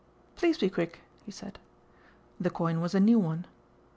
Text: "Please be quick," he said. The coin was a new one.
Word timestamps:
"Please 0.35 0.57
be 0.57 0.67
quick," 0.67 1.01
he 1.27 1.31
said. 1.31 1.59
The 2.39 2.49
coin 2.49 2.81
was 2.81 2.95
a 2.95 2.99
new 2.99 3.19
one. 3.19 3.45